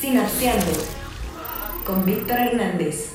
[0.00, 0.72] Sinapseando
[1.84, 3.10] con Víctor Hernández.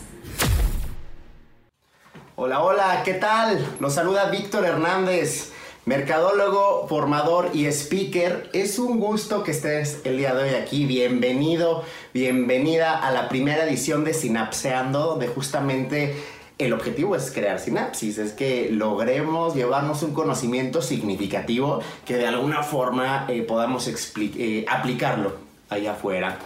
[2.35, 3.65] Hola, hola, ¿qué tal?
[3.79, 5.51] Nos saluda Víctor Hernández,
[5.85, 8.51] mercadólogo, formador y speaker.
[8.53, 10.85] Es un gusto que estés el día de hoy aquí.
[10.85, 16.15] Bienvenido, bienvenida a la primera edición de Sinapseando, donde justamente
[16.59, 22.61] el objetivo es crear sinapsis, es que logremos llevarnos un conocimiento significativo que de alguna
[22.61, 25.33] forma eh, podamos eh, aplicarlo
[25.67, 26.37] allá afuera.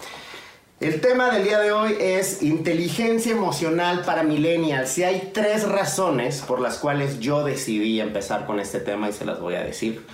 [0.79, 4.97] El tema del día de hoy es inteligencia emocional para millennials.
[4.97, 9.25] Y hay tres razones por las cuales yo decidí empezar con este tema y se
[9.25, 10.05] las voy a decir.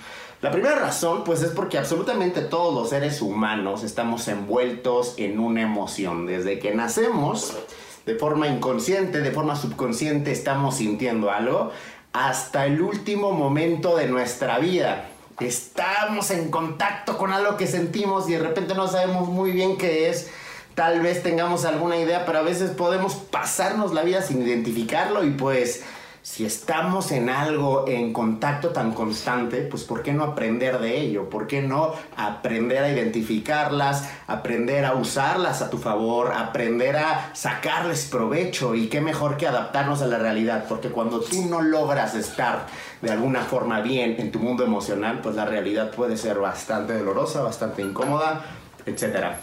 [0.42, 5.62] La primera razón, pues es porque absolutamente todos los seres humanos estamos envueltos en una
[5.62, 6.26] emoción.
[6.26, 7.56] Desde que nacemos,
[8.04, 11.70] de forma inconsciente, de forma subconsciente, estamos sintiendo algo,
[12.12, 15.10] hasta el último momento de nuestra vida.
[15.38, 20.08] Estamos en contacto con algo que sentimos y de repente no sabemos muy bien qué
[20.08, 20.28] es
[20.76, 25.30] tal vez tengamos alguna idea, pero a veces podemos pasarnos la vida sin identificarlo y
[25.30, 25.82] pues
[26.20, 31.30] si estamos en algo en contacto tan constante, pues ¿por qué no aprender de ello?
[31.30, 38.04] ¿Por qué no aprender a identificarlas, aprender a usarlas a tu favor, aprender a sacarles
[38.06, 38.74] provecho?
[38.74, 42.66] Y qué mejor que adaptarnos a la realidad, porque cuando tú no logras estar
[43.00, 47.40] de alguna forma bien en tu mundo emocional, pues la realidad puede ser bastante dolorosa,
[47.40, 48.44] bastante incómoda,
[48.84, 49.38] etcétera.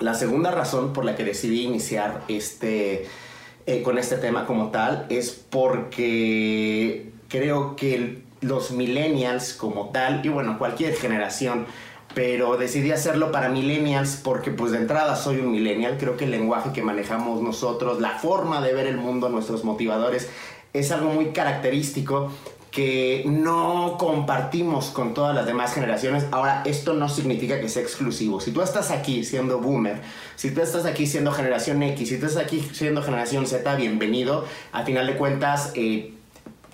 [0.00, 3.06] La segunda razón por la que decidí iniciar este,
[3.66, 10.28] eh, con este tema como tal es porque creo que los millennials como tal, y
[10.28, 11.66] bueno, cualquier generación,
[12.14, 16.30] pero decidí hacerlo para millennials porque pues de entrada soy un millennial, creo que el
[16.30, 20.28] lenguaje que manejamos nosotros, la forma de ver el mundo, nuestros motivadores,
[20.72, 22.30] es algo muy característico
[22.70, 26.26] que no compartimos con todas las demás generaciones.
[26.30, 28.40] Ahora, esto no significa que sea exclusivo.
[28.40, 30.00] Si tú estás aquí siendo boomer,
[30.36, 34.44] si tú estás aquí siendo generación X, si tú estás aquí siendo generación Z, bienvenido.
[34.72, 36.12] A final de cuentas, eh,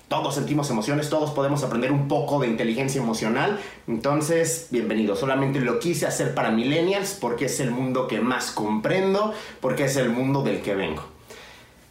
[0.07, 3.59] todos sentimos emociones, todos podemos aprender un poco de inteligencia emocional.
[3.87, 5.15] Entonces, bienvenido.
[5.15, 9.95] Solamente lo quise hacer para millennials porque es el mundo que más comprendo, porque es
[9.95, 11.14] el mundo del que vengo.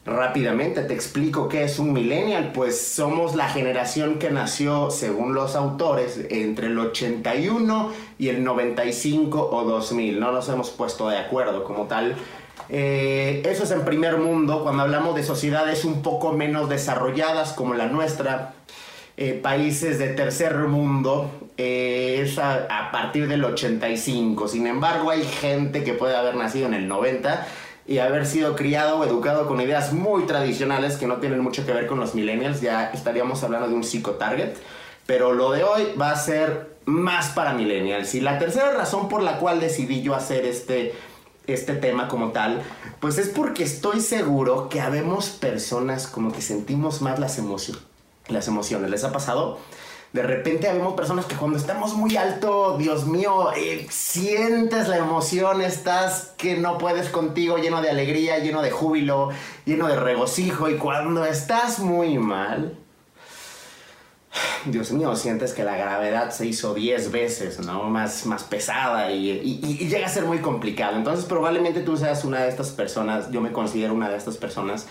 [0.06, 5.56] Rápidamente te explico qué es un millennial, pues somos la generación que nació, según los
[5.56, 10.20] autores, entre el 81 y el 95 o 2000.
[10.20, 12.16] No nos hemos puesto de acuerdo como tal.
[12.68, 17.72] Eh, eso es en primer mundo, cuando hablamos de sociedades un poco menos desarrolladas como
[17.72, 18.52] la nuestra,
[19.16, 24.48] eh, países de tercer mundo, eh, es a, a partir del 85.
[24.48, 27.46] Sin embargo, hay gente que puede haber nacido en el 90
[27.86, 31.72] y haber sido criado o educado con ideas muy tradicionales que no tienen mucho que
[31.72, 34.56] ver con los millennials, ya estaríamos hablando de un psicotarget.
[35.06, 38.14] Pero lo de hoy va a ser más para millennials.
[38.14, 40.94] Y la tercera razón por la cual decidí yo hacer este,
[41.46, 42.62] este tema como tal,
[43.00, 47.38] pues es porque estoy seguro que habemos personas como que sentimos más las,
[48.28, 48.90] las emociones.
[48.90, 49.58] ¿Les ha pasado?
[50.14, 55.60] De repente vemos personas que cuando estamos muy alto, Dios mío, eh, sientes la emoción,
[55.60, 59.30] estás que no puedes contigo, lleno de alegría, lleno de júbilo,
[59.64, 62.78] lleno de regocijo, y cuando estás muy mal,
[64.66, 67.82] Dios mío, sientes que la gravedad se hizo 10 veces, ¿no?
[67.90, 69.40] Más, más pesada y,
[69.88, 70.96] llega a ser muy complicado.
[70.96, 74.86] Entonces probablemente tú seas una de estas personas, yo me considero una de estas personas,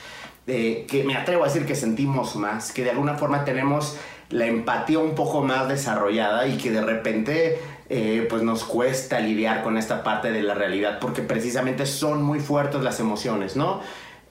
[0.48, 3.96] eh, que me atrevo a decir que sentimos más, que de alguna forma tenemos
[4.34, 9.62] la empatía un poco más desarrollada y que de repente eh, pues nos cuesta lidiar
[9.62, 13.82] con esta parte de la realidad porque precisamente son muy fuertes las emociones, ¿no?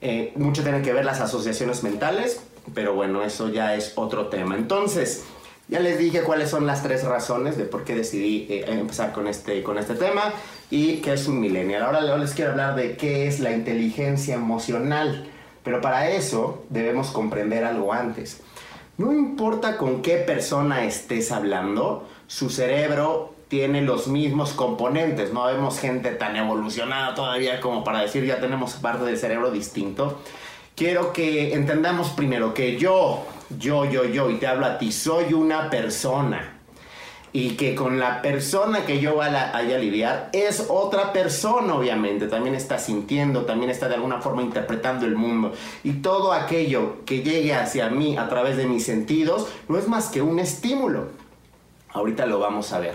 [0.01, 2.41] Eh, mucho tiene que ver las asociaciones mentales,
[2.73, 4.57] pero bueno, eso ya es otro tema.
[4.57, 5.23] Entonces,
[5.69, 9.27] ya les dije cuáles son las tres razones de por qué decidí eh, empezar con
[9.27, 10.33] este, con este tema
[10.69, 11.83] y qué es un millennial.
[11.83, 15.29] Ahora les quiero hablar de qué es la inteligencia emocional,
[15.63, 18.41] pero para eso debemos comprender algo antes.
[18.97, 25.33] No importa con qué persona estés hablando, su cerebro tiene los mismos componentes.
[25.33, 30.19] No vemos gente tan evolucionada todavía como para decir ya tenemos parte del cerebro distinto.
[30.75, 33.25] Quiero que entendamos primero que yo,
[33.57, 36.52] yo, yo, yo, y te hablo a ti, soy una persona
[37.35, 42.27] y que con la persona que yo vaya a lidiar es otra persona, obviamente.
[42.27, 45.51] También está sintiendo, también está de alguna forma interpretando el mundo.
[45.83, 50.09] Y todo aquello que llegue hacia mí a través de mis sentidos no es más
[50.09, 51.07] que un estímulo.
[51.89, 52.93] Ahorita lo vamos a ver.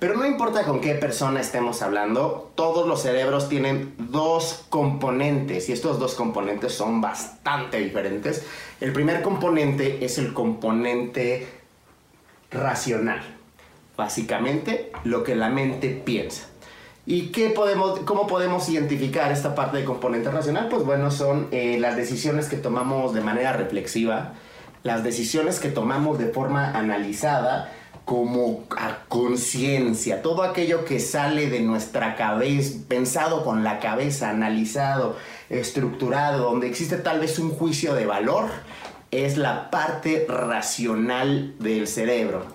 [0.00, 5.72] Pero no importa con qué persona estemos hablando, todos los cerebros tienen dos componentes y
[5.72, 8.44] estos dos componentes son bastante diferentes.
[8.80, 11.48] El primer componente es el componente
[12.50, 13.35] racional
[13.96, 16.46] básicamente lo que la mente piensa.
[17.08, 20.68] ¿Y qué podemos, cómo podemos identificar esta parte de componente racional?
[20.68, 24.32] Pues bueno, son eh, las decisiones que tomamos de manera reflexiva,
[24.82, 27.72] las decisiones que tomamos de forma analizada,
[28.04, 35.16] como a conciencia, todo aquello que sale de nuestra cabeza, pensado con la cabeza, analizado,
[35.50, 38.46] estructurado, donde existe tal vez un juicio de valor,
[39.10, 42.46] es la parte racional del cerebro.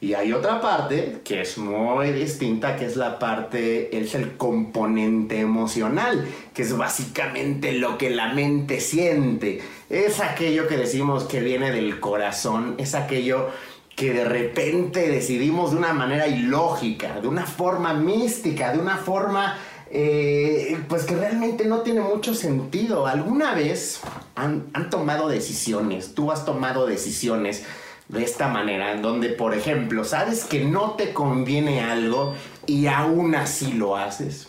[0.00, 5.40] Y hay otra parte que es muy distinta, que es la parte, es el componente
[5.40, 6.24] emocional,
[6.54, 9.60] que es básicamente lo que la mente siente.
[9.90, 13.48] Es aquello que decimos que viene del corazón, es aquello
[13.96, 19.58] que de repente decidimos de una manera ilógica, de una forma mística, de una forma
[19.90, 23.08] eh, pues que realmente no tiene mucho sentido.
[23.08, 24.00] ¿Alguna vez
[24.36, 26.14] han, han tomado decisiones?
[26.14, 27.64] Tú has tomado decisiones
[28.08, 32.34] de esta manera, en donde, por ejemplo, sabes que no te conviene algo
[32.66, 34.48] y aún así lo haces.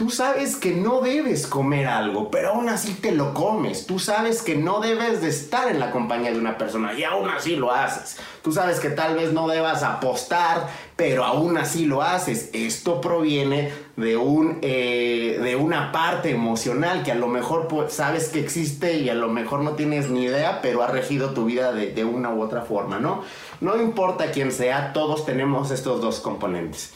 [0.00, 3.84] Tú sabes que no debes comer algo, pero aún así te lo comes.
[3.84, 7.28] Tú sabes que no debes de estar en la compañía de una persona y aún
[7.28, 8.16] así lo haces.
[8.42, 12.48] Tú sabes que tal vez no debas apostar, pero aún así lo haces.
[12.54, 18.30] Esto proviene de, un, eh, de una parte emocional que a lo mejor pues, sabes
[18.30, 21.74] que existe y a lo mejor no tienes ni idea, pero ha regido tu vida
[21.74, 23.22] de, de una u otra forma, ¿no?
[23.60, 26.94] No importa quién sea, todos tenemos estos dos componentes.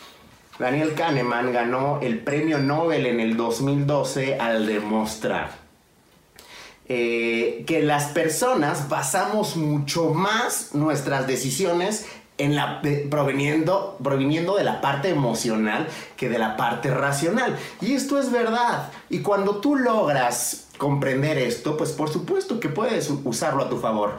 [0.58, 5.64] Daniel Kahneman ganó el premio Nobel en el 2012 al demostrar
[6.86, 12.06] eh, que las personas basamos mucho más nuestras decisiones
[12.36, 17.56] en la, proveniendo, proveniendo de la parte emocional que de la parte racional.
[17.80, 18.90] Y esto es verdad.
[19.08, 24.18] Y cuando tú logras comprender esto, pues por supuesto que puedes usarlo a tu favor.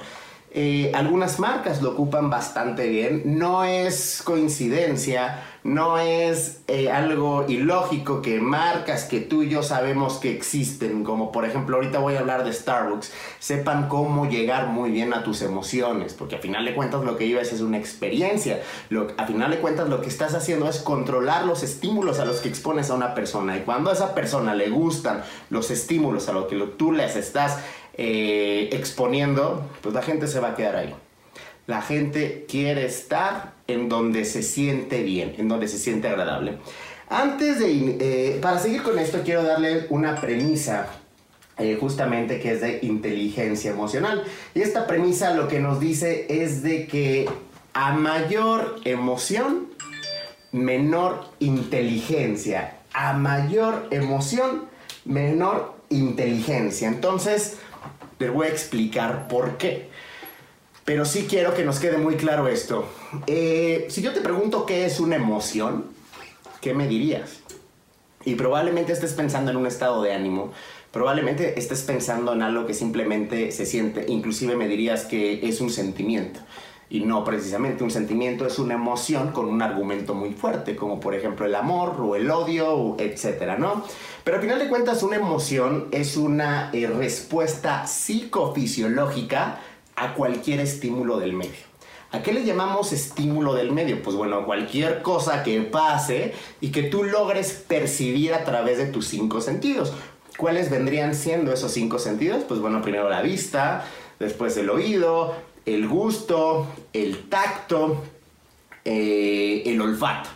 [0.57, 3.23] Eh, algunas marcas lo ocupan bastante bien.
[3.25, 10.13] No es coincidencia, no es eh, algo ilógico que marcas que tú y yo sabemos
[10.13, 14.91] que existen, como por ejemplo ahorita voy a hablar de Starbucks, sepan cómo llegar muy
[14.91, 18.61] bien a tus emociones, porque a final de cuentas lo que llevas es una experiencia.
[19.17, 22.47] A final de cuentas lo que estás haciendo es controlar los estímulos a los que
[22.47, 23.57] expones a una persona.
[23.57, 27.59] Y cuando a esa persona le gustan los estímulos a los que tú les estás
[27.97, 30.93] eh, exponiendo, pues la gente se va a quedar ahí.
[31.67, 36.57] La gente quiere estar en donde se siente bien, en donde se siente agradable.
[37.09, 40.87] Antes de, eh, para seguir con esto, quiero darle una premisa
[41.57, 44.23] eh, justamente que es de inteligencia emocional.
[44.53, 47.29] Y esta premisa lo que nos dice es de que
[47.73, 49.67] a mayor emoción,
[50.51, 52.77] menor inteligencia.
[52.93, 54.65] A mayor emoción,
[55.05, 56.87] menor inteligencia.
[56.87, 57.57] Entonces,
[58.17, 59.89] te voy a explicar por qué.
[60.83, 62.87] Pero sí quiero que nos quede muy claro esto.
[63.27, 65.85] Eh, si yo te pregunto qué es una emoción,
[66.61, 67.39] ¿qué me dirías?
[68.23, 70.51] Y probablemente estés pensando en un estado de ánimo,
[70.91, 75.69] probablemente estés pensando en algo que simplemente se siente, inclusive me dirías que es un
[75.69, 76.39] sentimiento.
[76.89, 81.15] Y no precisamente un sentimiento, es una emoción con un argumento muy fuerte, como por
[81.15, 83.83] ejemplo el amor o el odio, etcétera, ¿no?
[84.23, 89.59] Pero al final de cuentas, una emoción es una eh, respuesta psicofisiológica
[89.95, 91.75] a cualquier estímulo del medio.
[92.11, 94.01] ¿A qué le llamamos estímulo del medio?
[94.01, 99.07] Pues bueno, cualquier cosa que pase y que tú logres percibir a través de tus
[99.07, 99.91] cinco sentidos.
[100.37, 102.43] ¿Cuáles vendrían siendo esos cinco sentidos?
[102.47, 103.85] Pues bueno, primero la vista,
[104.19, 105.33] después el oído,
[105.65, 108.03] el gusto, el tacto,
[108.83, 110.29] eh, el olfato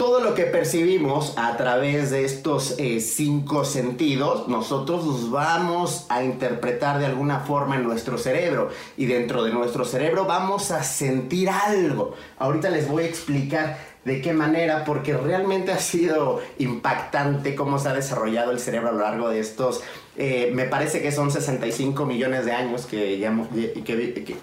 [0.00, 6.24] todo lo que percibimos a través de estos eh, cinco sentidos, nosotros los vamos a
[6.24, 8.70] interpretar de alguna forma en nuestro cerebro.
[8.96, 12.14] Y dentro de nuestro cerebro vamos a sentir algo.
[12.38, 13.76] Ahorita les voy a explicar
[14.06, 18.92] de qué manera, porque realmente ha sido impactante cómo se ha desarrollado el cerebro a
[18.92, 19.82] lo largo de estos,
[20.22, 23.14] eh, me parece que son 65 millones de años que,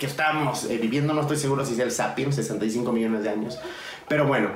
[0.02, 3.60] estamos eh, viviendo, no estoy seguro si es el Sapiens, 65 millones de años,
[4.08, 4.50] pero bueno,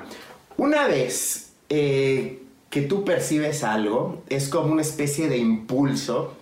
[0.57, 6.33] una vez eh, que tú percibes algo, es como una especie de impulso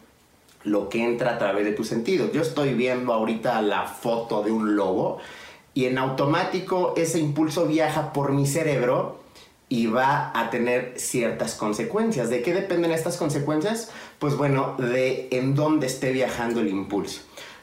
[0.64, 2.32] lo que entra a través de tus sentidos.
[2.32, 5.18] Yo estoy viendo ahorita la foto de un lobo
[5.74, 9.20] y en automático ese impulso viaja por mi cerebro
[9.70, 12.30] y va a tener ciertas consecuencias.
[12.30, 13.92] ¿De qué dependen estas consecuencias?
[14.18, 17.22] Pues bueno, de en dónde esté viajando el impulso.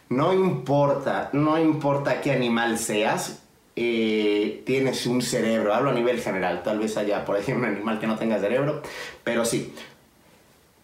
[0.09, 3.43] No importa, no importa qué animal seas,
[3.75, 7.99] eh, tienes un cerebro, hablo a nivel general, tal vez haya por ejemplo un animal
[7.99, 8.83] que no tenga cerebro,
[9.25, 9.75] pero sí,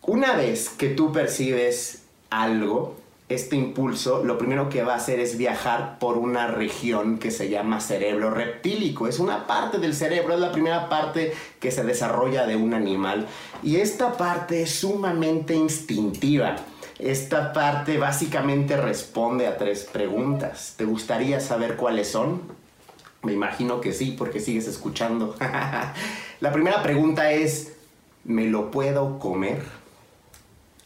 [0.03, 2.97] una vez que tú percibes algo,
[3.35, 7.49] este impulso, lo primero que va a hacer es viajar por una región que se
[7.49, 9.09] llama cerebro reptílico.
[9.09, 13.27] Es una parte del cerebro, es la primera parte que se desarrolla de un animal.
[13.63, 16.57] Y esta parte es sumamente instintiva.
[16.99, 20.75] Esta parte básicamente responde a tres preguntas.
[20.77, 22.43] ¿Te gustaría saber cuáles son?
[23.23, 25.35] Me imagino que sí, porque sigues escuchando.
[26.41, 27.73] la primera pregunta es,
[28.25, 29.63] ¿me lo puedo comer?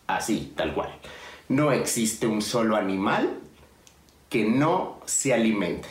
[0.07, 0.91] Así, tal cual.
[1.49, 3.39] No existe un solo animal
[4.29, 5.89] que no se alimente.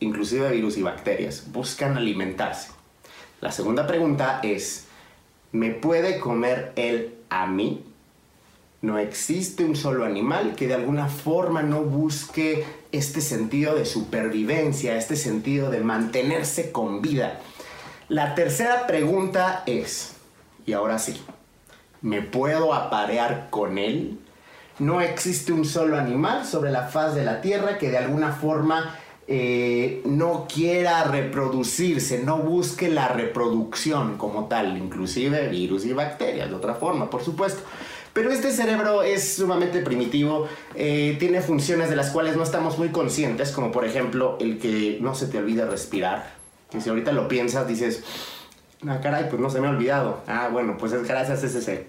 [0.00, 2.70] Inclusive virus y bacterias buscan alimentarse.
[3.40, 4.86] La segunda pregunta es,
[5.52, 7.84] ¿me puede comer él a mí?
[8.82, 14.96] No existe un solo animal que de alguna forma no busque este sentido de supervivencia,
[14.96, 17.40] este sentido de mantenerse con vida.
[18.08, 20.16] La tercera pregunta es,
[20.66, 21.20] y ahora sí,
[22.02, 24.18] ¿me puedo aparear con él?
[24.80, 28.96] No existe un solo animal sobre la faz de la Tierra que de alguna forma
[29.32, 36.56] eh, no quiera reproducirse, no busque la reproducción como tal, inclusive virus y bacterias, de
[36.56, 37.62] otra forma, por supuesto.
[38.12, 42.88] Pero este cerebro es sumamente primitivo, eh, tiene funciones de las cuales no estamos muy
[42.88, 46.34] conscientes, como por ejemplo el que no se te olvide respirar.
[46.68, 48.02] Que si ahorita lo piensas, dices,
[48.88, 50.22] ah, caray, pues no se me ha olvidado.
[50.26, 51.86] Ah, bueno, pues es gracias a ese,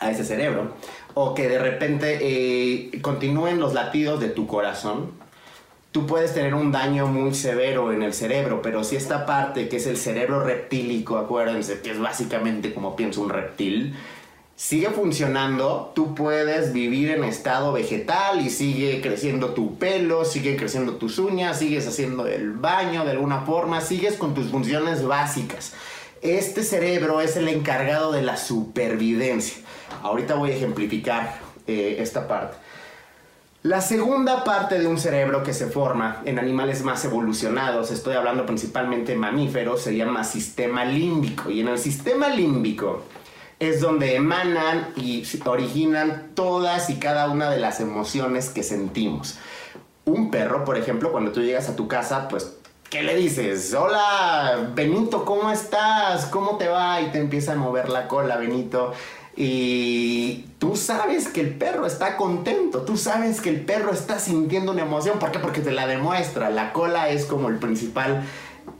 [0.00, 0.72] a ese cerebro.
[1.14, 5.12] O que de repente eh, continúen los latidos de tu corazón.
[5.92, 9.78] Tú puedes tener un daño muy severo en el cerebro, pero si esta parte que
[9.78, 13.96] es el cerebro reptílico, acuérdense que es básicamente como piensa un reptil,
[14.60, 20.96] sigue funcionando, tú puedes vivir en estado vegetal y sigue creciendo tu pelo, sigue creciendo
[20.96, 25.72] tus uñas, sigues haciendo el baño de alguna forma, sigues con tus funciones básicas.
[26.20, 29.56] Este cerebro es el encargado de la supervivencia.
[30.02, 32.56] Ahorita voy a ejemplificar eh, esta parte.
[33.62, 38.46] La segunda parte de un cerebro que se forma en animales más evolucionados, estoy hablando
[38.46, 41.50] principalmente de mamíferos, se llama sistema límbico.
[41.50, 43.02] Y en el sistema límbico
[43.58, 49.36] es donde emanan y originan todas y cada una de las emociones que sentimos.
[50.06, 52.56] Un perro, por ejemplo, cuando tú llegas a tu casa, pues,
[52.88, 53.74] ¿qué le dices?
[53.74, 56.24] Hola, Benito, ¿cómo estás?
[56.24, 57.02] ¿Cómo te va?
[57.02, 58.94] Y te empieza a mover la cola, Benito.
[59.42, 64.70] Y tú sabes que el perro está contento, tú sabes que el perro está sintiendo
[64.70, 65.18] una emoción.
[65.18, 65.38] ¿Por qué?
[65.38, 66.50] Porque te la demuestra.
[66.50, 68.22] La cola es como el principal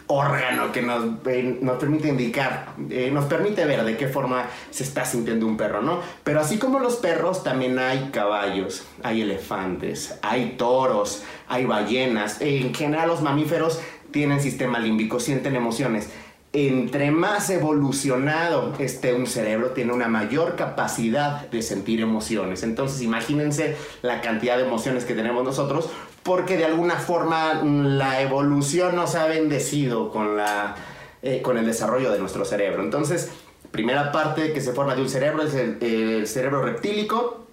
[0.07, 4.83] órgano que nos, eh, nos permite indicar, eh, nos permite ver de qué forma se
[4.83, 6.01] está sintiendo un perro, ¿no?
[6.25, 12.39] Pero así como los perros, también hay caballos, hay elefantes, hay toros, hay ballenas.
[12.43, 16.11] En general los mamíferos tienen sistema límbico, sienten emociones.
[16.53, 22.65] Entre más evolucionado esté un cerebro, tiene una mayor capacidad de sentir emociones.
[22.65, 25.91] Entonces imagínense la cantidad de emociones que tenemos nosotros
[26.23, 30.75] porque de alguna forma mm, la evolución nos ha bendecido con, la,
[31.23, 32.83] eh, con el desarrollo de nuestro cerebro.
[32.83, 33.31] Entonces,
[33.71, 37.47] primera parte que se forma de un cerebro es el, cerebro reptílico.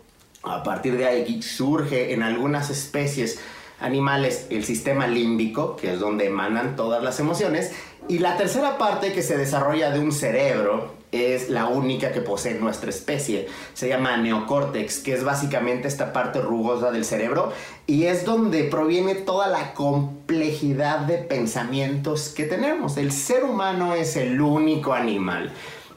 [0.44, 3.40] A partir de ahí surge en algunas especies
[3.80, 7.72] animales el sistema límbico, que es donde emanan todas las emociones.
[8.10, 12.54] Y la tercera parte que se desarrolla de un cerebro es la única que posee
[12.56, 13.48] nuestra especie.
[13.74, 17.52] Se llama neocórtex, que es básicamente esta parte rugosa del cerebro
[17.86, 22.98] y es donde proviene toda la complejidad de pensamientos que tenemos.
[22.98, 25.52] El ser humano es el único animal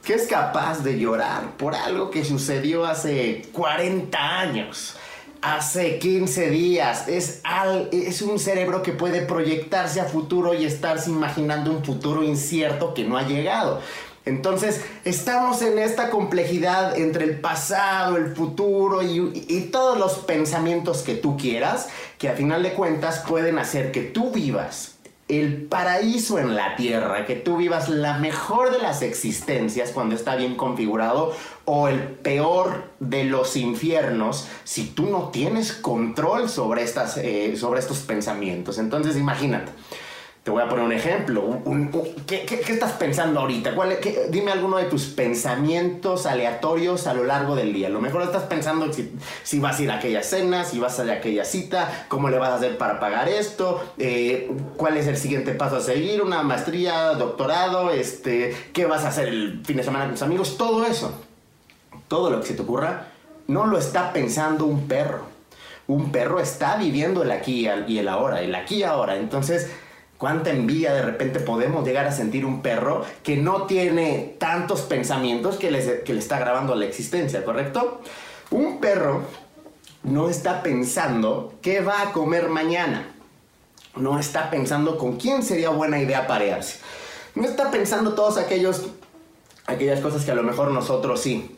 [0.05, 4.97] que es capaz de llorar por algo que sucedió hace 40 años.
[5.42, 7.40] Hace 15 días es,
[7.92, 13.04] es un cerebro que puede proyectarse a futuro y estarse imaginando un futuro incierto que
[13.04, 13.80] no ha llegado.
[14.26, 21.14] Entonces, estamos en esta complejidad entre el pasado, el futuro y, todos los pensamientos que
[21.14, 25.00] tú quieras, que a final de cuentas pueden hacer que tú vivas
[25.31, 30.35] el paraíso en la tierra, que tú vivas la mejor de las existencias cuando está
[30.35, 31.33] bien configurado
[31.65, 37.81] o el peor de los infiernos si tú no tienes control sobre, estas, eh, sobre
[37.81, 38.79] estos pensamientos.
[38.79, 39.71] Entonces imagínate,
[40.42, 41.61] te voy a poner un ejemplo.
[42.26, 43.75] ¿qué, estás pensando ahorita?
[43.75, 43.99] ¿Cuál,
[44.30, 47.88] dime alguno de tus pensamientos aleatorios a lo largo del día.
[47.88, 50.99] A lo mejor estás pensando si, si, vas a ir a aquella cena, si vas
[50.99, 54.97] a ir a aquella cita, cómo le vas a hacer para pagar esto, eh, cuál
[54.97, 59.61] es el siguiente paso a seguir, una maestría, doctorado, este, qué vas a hacer el
[59.64, 61.12] fin de semana con tus amigos, todo eso.
[62.09, 63.09] Todo lo que se te ocurra,
[63.47, 65.28] no lo está pensando un perro.
[65.87, 69.16] Un perro está viviendo el aquí y el ahora, el aquí y ahora.
[69.16, 69.70] Entonces,
[70.21, 75.57] cuánta envidia de repente podemos llegar a sentir un perro que no tiene tantos pensamientos
[75.57, 75.69] que,
[76.05, 78.03] que le está grabando la existencia, ¿correcto?
[78.50, 79.23] Un perro
[80.03, 83.15] no está pensando qué va a comer mañana.
[83.97, 86.81] No está pensando con quién sería buena idea parearse.
[87.35, 88.91] No está pensando todos aquellos
[89.67, 91.57] aquellas cosas que a lo mejor nosotros sí.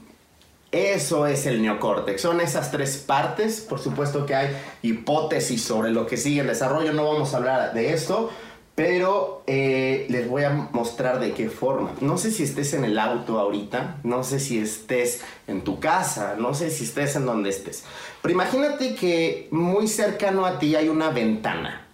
[0.70, 2.22] Eso es el neocórtex.
[2.22, 3.60] Son esas tres partes.
[3.60, 6.92] Por supuesto que hay hipótesis sobre lo que sigue el desarrollo.
[6.92, 8.30] No vamos a hablar de esto.
[8.74, 11.92] Pero eh, les voy a mostrar de qué forma.
[12.00, 16.36] No sé si estés en el auto ahorita, no sé si estés en tu casa,
[16.38, 17.84] no sé si estés en donde estés.
[18.22, 21.86] Pero imagínate que muy cercano a ti hay una ventana,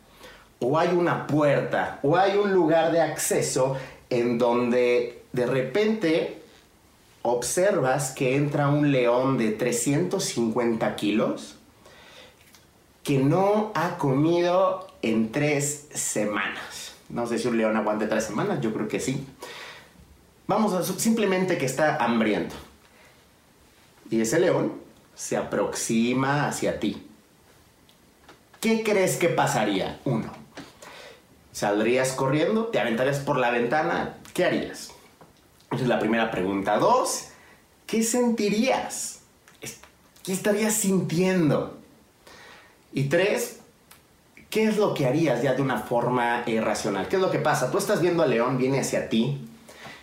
[0.60, 3.76] o hay una puerta, o hay un lugar de acceso
[4.08, 6.42] en donde de repente
[7.22, 11.56] observas que entra un león de 350 kilos
[13.02, 16.94] que no ha comido en tres semanas.
[17.08, 19.26] No sé si un león aguante tres semanas, yo creo que sí.
[20.46, 22.54] Vamos a simplemente que está hambriento.
[24.10, 24.72] Y ese león
[25.14, 27.06] se aproxima hacia ti.
[28.60, 30.00] ¿Qué crees que pasaría?
[30.04, 30.32] Uno,
[31.52, 32.66] ¿saldrías corriendo?
[32.66, 34.16] ¿Te aventarías por la ventana?
[34.34, 34.90] ¿Qué harías?
[35.70, 36.78] Esa es la primera pregunta.
[36.78, 37.28] Dos,
[37.86, 39.20] ¿qué sentirías?
[40.22, 41.78] ¿Qué estarías sintiendo?
[42.92, 43.57] Y tres,
[44.50, 47.08] ¿qué es lo que harías ya de una forma irracional?
[47.08, 47.70] ¿Qué es lo que pasa?
[47.70, 49.48] Tú estás viendo al león, viene hacia ti,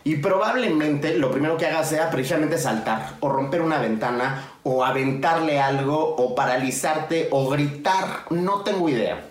[0.07, 5.59] y probablemente lo primero que hagas sea precisamente saltar o romper una ventana o aventarle
[5.59, 8.25] algo o paralizarte o gritar.
[8.29, 9.25] No tengo idea.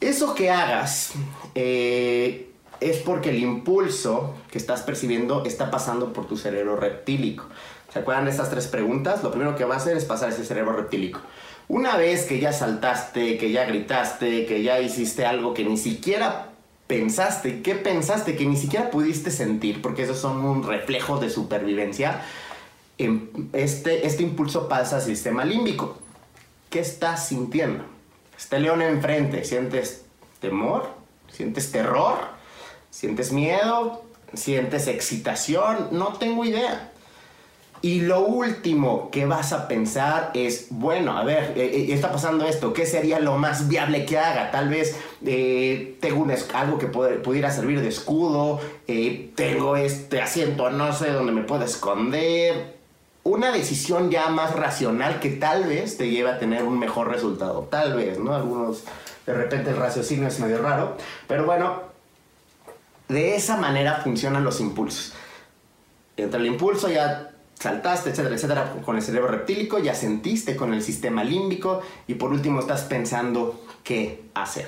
[0.00, 1.12] Eso que hagas
[1.54, 7.44] eh, es porque el impulso que estás percibiendo está pasando por tu cerebro reptílico.
[7.92, 9.22] ¿Se acuerdan de estas tres preguntas?
[9.22, 11.20] Lo primero que va a hacer es pasar ese cerebro reptílico.
[11.70, 16.48] Una vez que ya saltaste, que ya gritaste, que ya hiciste algo que ni siquiera
[16.88, 22.22] pensaste, qué pensaste que ni siquiera pudiste sentir, porque esos son un reflejo de supervivencia,
[23.52, 25.96] este, este impulso pasa al sistema límbico.
[26.70, 27.84] ¿Qué estás sintiendo?
[28.36, 30.06] Este león enfrente, ¿sientes
[30.40, 30.90] temor?
[31.30, 32.18] ¿Sientes terror?
[32.90, 34.02] ¿Sientes miedo?
[34.34, 35.90] ¿Sientes excitación?
[35.92, 36.89] No tengo idea.
[37.82, 42.44] Y lo último que vas a pensar es, bueno, a ver, eh, eh, está pasando
[42.44, 44.50] esto, ¿qué sería lo más viable que haga?
[44.50, 48.60] Tal vez eh, tengo algo que pudiera servir de escudo,
[49.34, 52.78] tengo este asiento, no sé dónde me puedo esconder.
[53.22, 57.68] Una decisión ya más racional que tal vez te lleve a tener un mejor resultado.
[57.70, 58.34] Tal vez, ¿no?
[58.34, 58.84] Algunos,
[59.24, 61.80] de repente el raciocinio es medio raro, pero bueno,
[63.08, 65.14] de esa manera funcionan los impulsos.
[66.16, 70.82] Entre el impulso ya saltaste, etcétera, etcétera, con el cerebro reptílico, ya sentiste con el
[70.82, 74.66] sistema límbico y por último estás pensando qué hacer.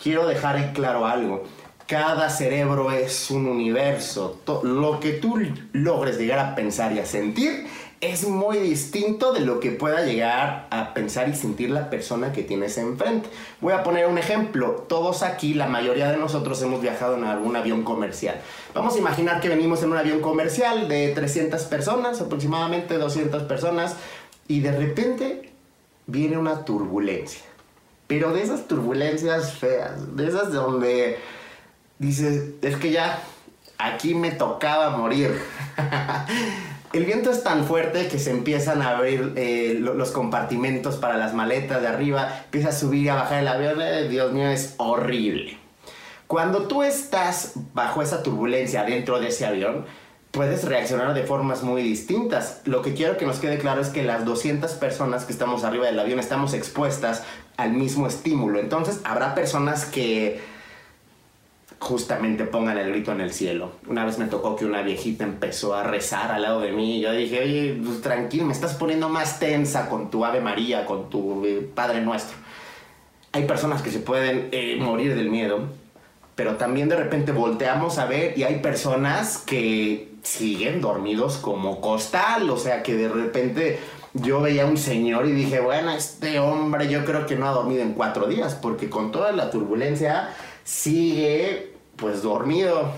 [0.00, 1.44] Quiero dejar en claro algo.
[1.86, 4.40] Cada cerebro es un universo.
[4.62, 5.38] Lo que tú
[5.72, 7.66] logres llegar a pensar y a sentir
[8.04, 12.42] es muy distinto de lo que pueda llegar a pensar y sentir la persona que
[12.42, 13.30] tienes enfrente.
[13.62, 14.84] Voy a poner un ejemplo.
[14.88, 18.40] Todos aquí, la mayoría de nosotros hemos viajado en algún avión comercial.
[18.74, 23.96] Vamos a imaginar que venimos en un avión comercial de 300 personas, aproximadamente 200 personas,
[24.48, 25.52] y de repente
[26.06, 27.42] viene una turbulencia.
[28.06, 31.18] Pero de esas turbulencias feas, de esas donde
[31.98, 33.22] dices, es que ya
[33.78, 35.40] aquí me tocaba morir.
[36.94, 41.34] El viento es tan fuerte que se empiezan a abrir eh, los compartimentos para las
[41.34, 43.82] maletas de arriba, empieza a subir y a bajar el avión.
[43.82, 45.58] Eh, Dios mío, es horrible.
[46.28, 49.86] Cuando tú estás bajo esa turbulencia dentro de ese avión,
[50.30, 52.60] puedes reaccionar de formas muy distintas.
[52.64, 55.86] Lo que quiero que nos quede claro es que las 200 personas que estamos arriba
[55.86, 57.24] del avión estamos expuestas
[57.56, 58.60] al mismo estímulo.
[58.60, 60.40] Entonces habrá personas que
[61.78, 63.72] justamente pongan el grito en el cielo.
[63.86, 67.12] Una vez me tocó que una viejita empezó a rezar al lado de mí yo
[67.12, 71.44] dije, oye, pues, tranquilo, me estás poniendo más tensa con tu Ave María, con tu
[71.44, 72.36] eh, Padre Nuestro.
[73.32, 75.60] Hay personas que se pueden eh, morir del miedo,
[76.34, 82.48] pero también de repente volteamos a ver y hay personas que siguen dormidos como costal,
[82.48, 83.78] o sea que de repente
[84.14, 87.50] yo veía a un señor y dije, bueno, este hombre yo creo que no ha
[87.50, 90.30] dormido en cuatro días, porque con toda la turbulencia
[90.64, 92.90] sigue pues dormido.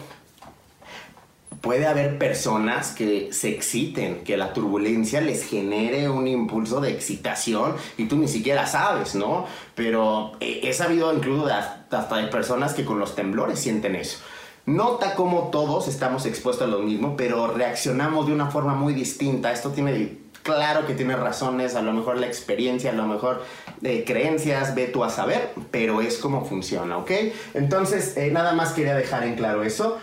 [1.60, 7.74] Puede haber personas que se exciten, que la turbulencia les genere un impulso de excitación
[7.98, 9.46] y tú ni siquiera sabes, ¿no?
[9.74, 14.18] Pero he sabido incluso hasta de personas que con los temblores sienten eso.
[14.66, 19.52] Nota cómo todos estamos expuestos a lo mismo, pero reaccionamos de una forma muy distinta.
[19.52, 23.42] Esto tiene claro que tiene razones, a lo mejor la experiencia, a lo mejor
[23.80, 27.10] de creencias, ve tú a saber, pero es como funciona, ¿ok?
[27.54, 29.98] Entonces, eh, nada más quería dejar en claro eso.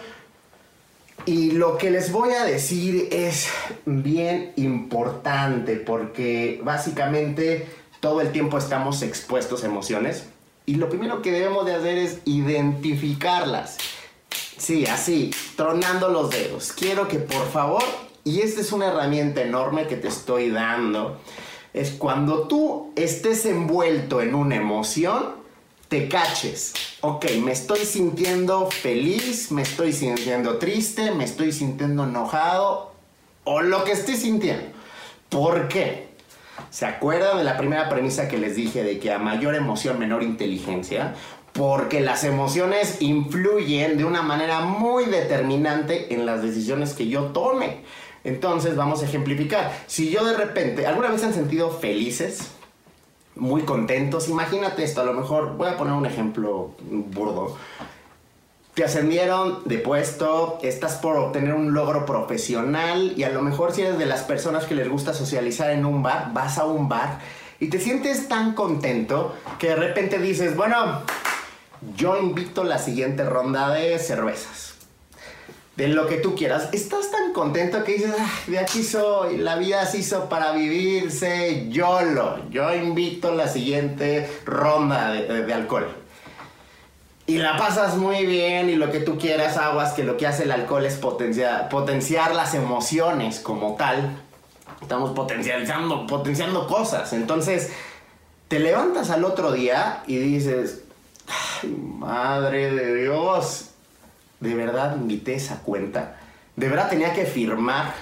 [1.26, 3.48] Y lo que les voy a decir es
[3.86, 7.66] bien importante porque básicamente
[8.02, 10.26] todo el tiempo estamos expuestos a emociones
[10.66, 13.78] y lo primero que debemos de hacer es identificarlas.
[14.58, 16.74] Sí, así, tronando los dedos.
[16.74, 17.84] Quiero que por favor,
[18.24, 21.20] y esta es una herramienta enorme que te estoy dando,
[21.74, 25.36] es cuando tú estés envuelto en una emoción,
[25.90, 26.74] te caches.
[27.02, 32.94] Ok, me estoy sintiendo feliz, me estoy sintiendo triste, me estoy sintiendo enojado
[33.44, 34.66] o lo que esté sintiendo.
[35.30, 36.14] ¿Por qué?
[36.70, 40.24] ¿Se acuerdan de la primera premisa que les dije de que a mayor emoción, menor
[40.24, 41.16] inteligencia?
[41.52, 47.82] Porque las emociones influyen de una manera muy determinante en las decisiones que yo tome.
[48.24, 49.72] Entonces vamos a ejemplificar.
[49.88, 52.52] Si yo de repente, ¿alguna vez han sentido felices?
[53.36, 54.30] Muy contentos.
[54.30, 57.58] Imagínate esto, a lo mejor voy a poner un ejemplo burdo.
[58.74, 63.82] Te ascendieron de puesto, estás por obtener un logro profesional y a lo mejor si
[63.82, 67.20] eres de las personas que les gusta socializar en un bar, vas a un bar
[67.60, 71.04] y te sientes tan contento que de repente dices, bueno,
[71.96, 74.73] yo invito la siguiente ronda de cervezas.
[75.76, 76.70] De lo que tú quieras.
[76.72, 81.68] Estás tan contento que dices, ah, de aquí soy, la vida se hizo para vivirse,
[81.70, 82.50] YOLO.
[82.52, 85.88] Yo invito la siguiente ronda de, de alcohol
[87.26, 90.44] y la pasas muy bien y lo que tú quieras, aguas, que lo que hace
[90.44, 94.20] el alcohol es potenciar, potenciar las emociones como tal.
[94.82, 97.14] Estamos potencializando, potenciando cosas.
[97.14, 97.72] Entonces,
[98.50, 100.84] te levantas al otro día y dices,
[101.28, 103.70] Ay, madre de Dios,
[104.44, 106.18] de verdad invité esa cuenta.
[106.56, 107.94] De verdad tenía que firmar.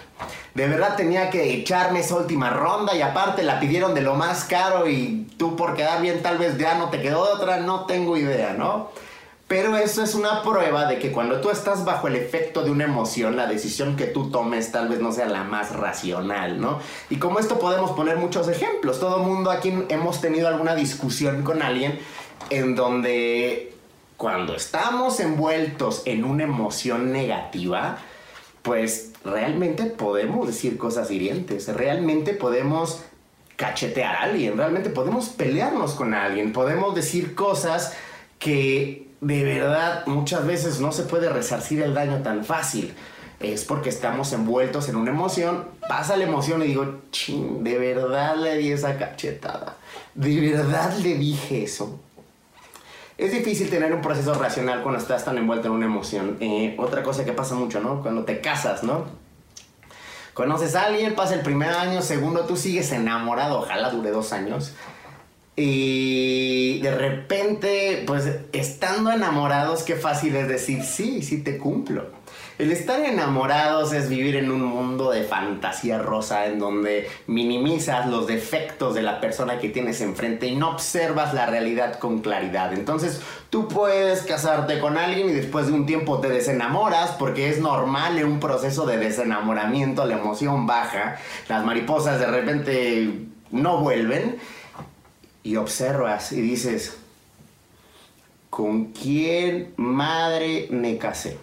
[0.53, 4.43] De verdad tenía que echarme esa última ronda y aparte la pidieron de lo más
[4.43, 8.17] caro y tú por quedar bien tal vez ya no te quedó otra, no tengo
[8.17, 8.89] idea, ¿no?
[9.47, 12.85] Pero eso es una prueba de que cuando tú estás bajo el efecto de una
[12.85, 16.79] emoción, la decisión que tú tomes tal vez no sea la más racional, ¿no?
[17.09, 18.99] Y como esto podemos poner muchos ejemplos.
[18.99, 21.99] Todo mundo aquí hemos tenido alguna discusión con alguien
[22.49, 23.73] en donde
[24.21, 27.97] cuando estamos envueltos en una emoción negativa,
[28.61, 33.01] pues realmente podemos decir cosas hirientes, realmente podemos
[33.55, 37.93] cachetear a alguien, realmente podemos pelearnos con alguien, podemos decir cosas
[38.37, 42.93] que de verdad muchas veces no se puede resarcir el daño tan fácil.
[43.39, 48.35] Es porque estamos envueltos en una emoción, pasa la emoción y digo, ching, de verdad
[48.35, 49.77] le di esa cachetada,
[50.13, 51.99] de verdad le dije eso.
[53.21, 56.37] Es difícil tener un proceso racional cuando estás tan envuelto en una emoción.
[56.39, 58.01] Eh, otra cosa que pasa mucho, ¿no?
[58.01, 59.05] Cuando te casas, ¿no?
[60.33, 64.73] Conoces a alguien, pasa el primer año, segundo, tú sigues enamorado, ojalá dure dos años.
[65.55, 72.09] Y de repente, pues estando enamorados, qué fácil es decir, sí, sí te cumplo.
[72.61, 78.27] El estar enamorados es vivir en un mundo de fantasía rosa en donde minimizas los
[78.27, 82.71] defectos de la persona que tienes enfrente y no observas la realidad con claridad.
[82.73, 83.19] Entonces
[83.49, 88.19] tú puedes casarte con alguien y después de un tiempo te desenamoras porque es normal
[88.19, 91.17] en un proceso de desenamoramiento, la emoción baja,
[91.49, 94.37] las mariposas de repente no vuelven
[95.41, 96.95] y observas y dices,
[98.51, 101.39] ¿con quién madre me casé?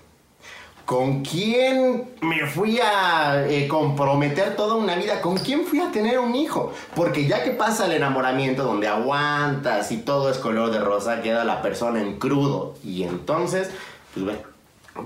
[0.89, 5.21] ¿Con quién me fui a eh, comprometer toda una vida?
[5.21, 6.73] ¿Con quién fui a tener un hijo?
[6.97, 11.45] Porque ya que pasa el enamoramiento donde aguantas y todo es color de rosa, queda
[11.45, 12.75] la persona en crudo.
[12.83, 13.71] Y entonces,
[14.15, 14.39] pues ve,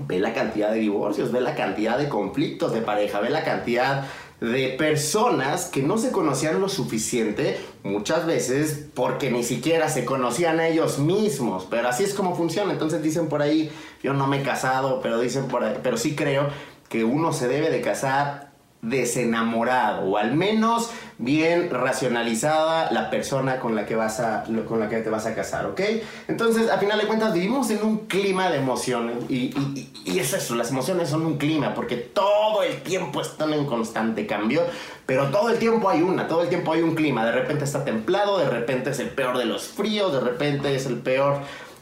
[0.07, 4.05] ve la cantidad de divorcios, ve la cantidad de conflictos de pareja, ve la cantidad
[4.43, 10.59] de personas que no se conocían lo suficiente, muchas veces porque ni siquiera se conocían
[10.59, 12.73] a ellos mismos, pero así es como funciona.
[12.73, 13.71] Entonces dicen por ahí,
[14.03, 16.49] yo no me he casado, pero dicen por ahí, pero sí creo
[16.89, 18.51] que uno se debe de casar
[18.83, 24.89] desenamorado o al menos bien racionalizada la persona con la que vas a con la
[24.89, 25.81] que te vas a casar, ¿ok?
[26.27, 30.33] Entonces, a final de cuentas vivimos en un clima de emociones y, y, y, es
[30.33, 34.63] eso, las emociones son un clima porque todo el tiempo están en constante cambio,
[35.05, 37.85] pero todo el tiempo hay una, todo el tiempo hay un clima, de repente está
[37.85, 41.39] templado, de repente es el peor de los fríos, de repente es el peor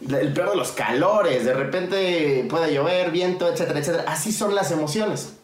[0.08, 4.06] el peor de los calores, de repente puede llover, viento, etcétera, etcétera.
[4.08, 5.36] Así son las emociones.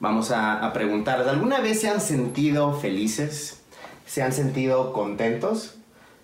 [0.00, 3.60] Vamos a, a preguntarles, ¿alguna vez se han sentido felices?
[4.06, 5.76] ¿Se han sentido contentos?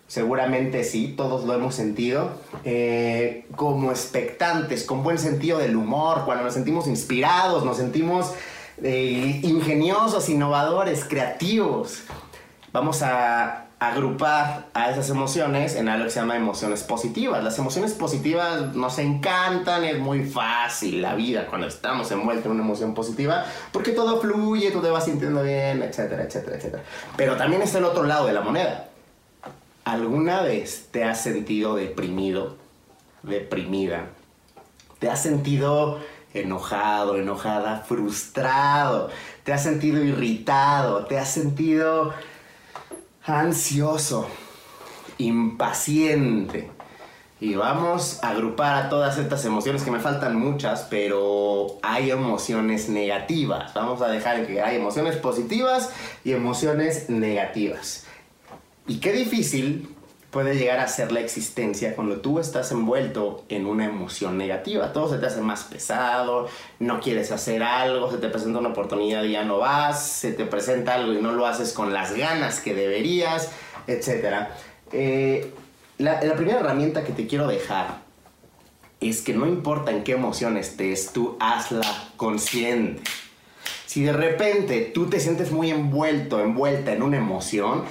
[0.08, 2.30] Seguramente sí, todos lo hemos sentido.
[2.64, 8.32] Eh, como expectantes, con buen sentido del humor, cuando nos sentimos inspirados, nos sentimos
[8.82, 12.04] eh, ingeniosos, innovadores, creativos.
[12.72, 17.44] Vamos a agrupar a esas emociones en algo que se llama emociones positivas.
[17.44, 22.62] Las emociones positivas nos encantan, es muy fácil la vida cuando estamos envueltos en una
[22.62, 26.82] emoción positiva, porque todo fluye, tú te vas sintiendo bien, etcétera, etcétera, etcétera.
[27.16, 28.88] Pero también está el otro lado de la moneda.
[29.84, 32.56] ¿Alguna vez te has sentido deprimido,
[33.22, 34.06] deprimida?
[34.98, 36.00] ¿Te has sentido
[36.32, 39.10] enojado, enojada, frustrado?
[39.44, 41.04] ¿Te has sentido irritado?
[41.04, 42.14] ¿Te has sentido
[43.26, 44.28] ansioso,
[45.18, 46.70] impaciente.
[47.38, 52.88] Y vamos a agrupar a todas estas emociones que me faltan muchas, pero hay emociones
[52.88, 53.74] negativas.
[53.74, 55.90] Vamos a dejar que hay emociones positivas
[56.24, 58.06] y emociones negativas.
[58.86, 59.95] Y qué difícil
[60.36, 64.92] puede llegar a ser la existencia cuando tú estás envuelto en una emoción negativa.
[64.92, 66.46] Todo se te hace más pesado,
[66.78, 70.44] no quieres hacer algo, se te presenta una oportunidad y ya no vas, se te
[70.44, 73.50] presenta algo y no lo haces con las ganas que deberías,
[73.86, 74.48] etc.
[74.92, 75.54] Eh,
[75.96, 78.02] la, la primera herramienta que te quiero dejar
[79.00, 83.02] es que no importa en qué emoción estés, tú hazla consciente.
[83.86, 87.84] Si de repente tú te sientes muy envuelto, envuelta en una emoción,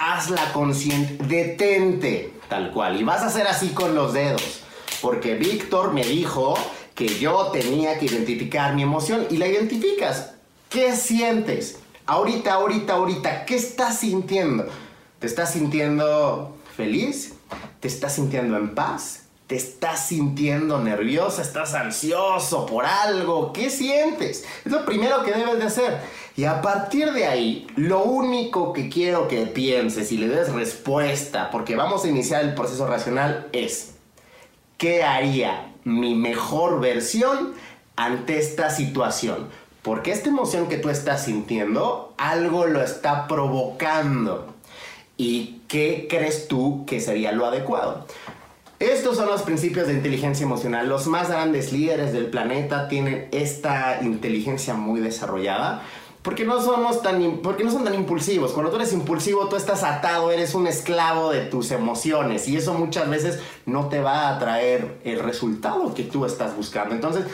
[0.00, 2.98] hazla consciente, detente, tal cual.
[2.98, 4.62] Y vas a hacer así con los dedos.
[5.02, 6.54] Porque Víctor me dijo
[6.94, 10.32] que yo tenía que identificar mi emoción y la identificas.
[10.70, 11.78] ¿Qué sientes?
[12.06, 14.66] Ahorita, ahorita, ahorita, ¿qué estás sintiendo?
[15.18, 17.34] ¿Te estás sintiendo feliz?
[17.80, 19.19] ¿Te estás sintiendo en paz?
[19.50, 21.42] ¿Te estás sintiendo nerviosa?
[21.42, 23.52] ¿Estás ansioso por algo?
[23.52, 24.44] ¿Qué sientes?
[24.64, 25.98] Es lo primero que debes de hacer.
[26.36, 31.50] Y a partir de ahí, lo único que quiero que pienses y le des respuesta,
[31.50, 33.96] porque vamos a iniciar el proceso racional, es,
[34.78, 37.54] ¿qué haría mi mejor versión
[37.96, 39.48] ante esta situación?
[39.82, 44.54] Porque esta emoción que tú estás sintiendo, algo lo está provocando.
[45.16, 48.06] ¿Y qué crees tú que sería lo adecuado?
[48.80, 50.88] Estos son los principios de inteligencia emocional.
[50.88, 55.82] Los más grandes líderes del planeta tienen esta inteligencia muy desarrollada
[56.22, 58.52] porque no somos tan porque no son tan impulsivos.
[58.52, 62.72] Cuando tú eres impulsivo, tú estás atado, eres un esclavo de tus emociones y eso
[62.72, 66.94] muchas veces no te va a traer el resultado que tú estás buscando.
[66.94, 67.26] Entonces,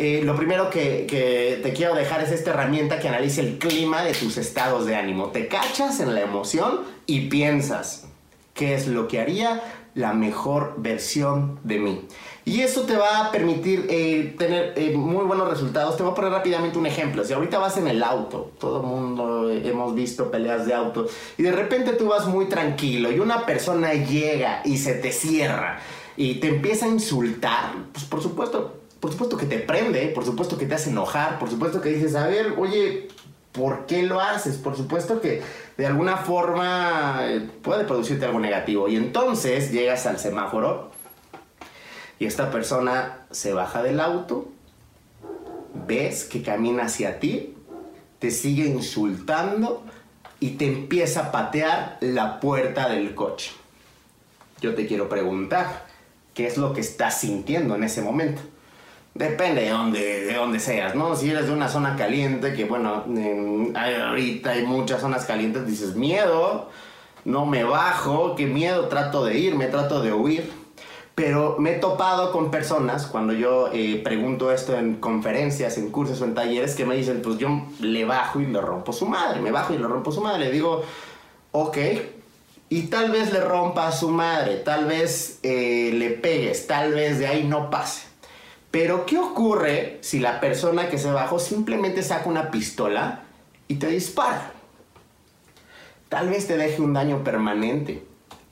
[0.00, 4.14] eh, lo primero que, te quiero dejar es esta herramienta que analice el clima de
[4.14, 5.28] tus estados de ánimo.
[5.28, 8.08] Te cachas en la emoción y piensas,
[8.52, 9.62] ¿qué es lo que haría
[9.94, 12.06] la mejor versión de mí?
[12.44, 15.96] Y eso te va a permitir eh, tener eh, muy buenos resultados.
[15.96, 17.22] Te voy a poner rápidamente un ejemplo.
[17.22, 21.42] Si ahorita vas en el auto, todo el mundo hemos visto peleas de auto, y
[21.42, 25.80] de repente tú vas muy tranquilo y una persona llega y se te cierra
[26.16, 30.58] y te empieza a insultar, pues por supuesto, por supuesto que te prende, por supuesto
[30.58, 33.08] que te hace enojar, por supuesto que dices, a ver, oye,
[33.58, 34.56] ¿por qué lo haces?
[34.56, 35.42] Por supuesto que
[35.76, 38.88] de alguna forma eh, puede producirte algo negativo.
[38.88, 40.92] Y entonces llegas al semáforo
[42.20, 44.48] y esta persona se baja del auto,
[45.88, 47.56] ves que camina hacia ti,
[48.20, 49.82] te sigue insultando
[50.38, 53.50] y te empieza a patear la puerta del coche.
[54.60, 55.86] Yo te quiero preguntar,
[56.32, 58.40] ¿qué es lo que estás sintiendo en ese momento?
[59.18, 61.16] Depende de dónde, de dónde seas, ¿no?
[61.16, 63.02] Si eres de una zona caliente, que bueno,
[63.74, 66.68] ahorita hay muchas zonas calientes, dices miedo,
[67.24, 70.52] no me bajo, qué miedo, trato de ir, me trato de huir.
[71.16, 76.20] Pero me he topado con personas cuando yo eh, pregunto esto en conferencias, en cursos
[76.20, 77.48] o en talleres que me dicen, pues yo
[77.80, 80.44] le bajo y le rompo su madre, me bajo y le rompo su madre.
[80.44, 80.84] Le digo,
[81.50, 81.76] ok,
[82.68, 87.18] y tal vez le rompa a su madre, tal vez eh, le pegues, tal vez
[87.18, 88.07] de ahí no pase.
[88.70, 93.22] Pero ¿qué ocurre si la persona que se bajó simplemente saca una pistola
[93.66, 94.52] y te dispara?
[96.08, 98.06] Tal vez te deje un daño permanente.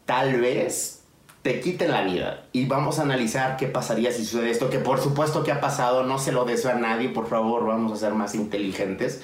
[0.04, 1.02] Tal vez
[1.42, 2.46] te quiten la vida.
[2.52, 6.02] Y vamos a analizar qué pasaría si sucede esto, que por supuesto que ha pasado,
[6.02, 9.20] no se lo deseo a nadie, por favor, vamos a ser más inteligentes.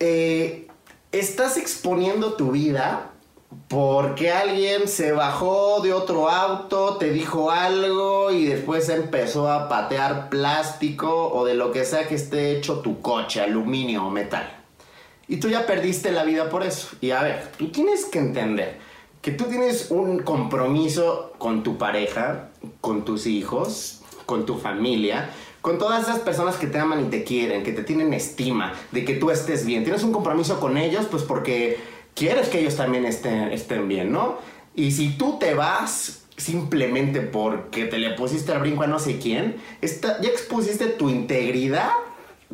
[0.00, 0.68] Eh,
[1.12, 3.13] estás exponiendo tu vida
[3.68, 10.28] porque alguien se bajó de otro auto, te dijo algo y después empezó a patear
[10.28, 14.48] plástico o de lo que sea que esté hecho tu coche, aluminio o metal.
[15.26, 16.96] Y tú ya perdiste la vida por eso.
[17.00, 18.78] Y a ver, tú tienes que entender
[19.22, 25.30] que tú tienes un compromiso con tu pareja, con tus hijos, con tu familia,
[25.62, 29.02] con todas esas personas que te aman y te quieren, que te tienen estima, de
[29.04, 29.82] que tú estés bien.
[29.82, 34.38] Tienes un compromiso con ellos, pues porque quieres que ellos también estén, estén bien, ¿no?
[34.74, 39.18] Y si tú te vas simplemente porque te le pusiste al brinco a no sé
[39.18, 41.90] quién, ya expusiste tu integridad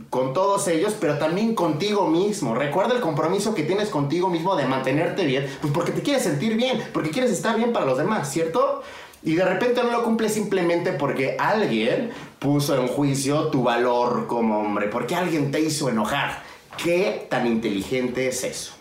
[0.09, 2.55] con todos ellos, pero también contigo mismo.
[2.55, 6.57] Recuerda el compromiso que tienes contigo mismo de mantenerte bien, pues porque te quieres sentir
[6.57, 8.83] bien, porque quieres estar bien para los demás, ¿cierto?
[9.23, 14.61] Y de repente no lo cumples simplemente porque alguien puso en juicio tu valor como
[14.61, 16.43] hombre, porque alguien te hizo enojar.
[16.83, 18.80] ¿Qué tan inteligente es eso?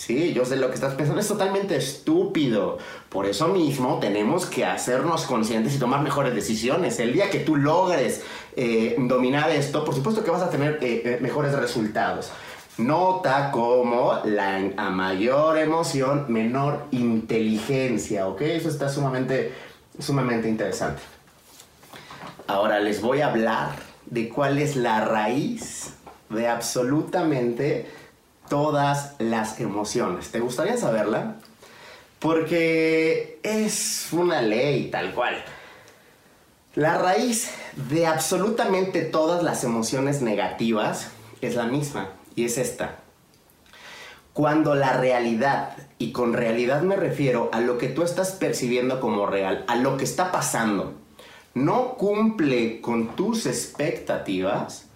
[0.00, 2.78] Sí, yo sé lo que estás pensando, es totalmente estúpido.
[3.10, 6.98] Por eso mismo tenemos que hacernos conscientes y tomar mejores decisiones.
[7.00, 8.22] El día que tú logres
[8.56, 12.30] eh, dominar esto, por supuesto que vas a tener eh, eh, mejores resultados.
[12.78, 18.40] Nota como la a mayor emoción, menor inteligencia, ¿ok?
[18.40, 19.52] Eso está sumamente,
[19.98, 21.02] sumamente interesante.
[22.46, 25.92] Ahora les voy a hablar de cuál es la raíz
[26.30, 27.99] de absolutamente
[28.50, 30.30] todas las emociones.
[30.30, 31.36] ¿Te gustaría saberla?
[32.18, 35.42] Porque es una ley tal cual.
[36.74, 37.50] La raíz
[37.88, 41.08] de absolutamente todas las emociones negativas
[41.40, 42.98] es la misma y es esta.
[44.32, 49.26] Cuando la realidad, y con realidad me refiero a lo que tú estás percibiendo como
[49.26, 50.94] real, a lo que está pasando,
[51.54, 54.89] no cumple con tus expectativas,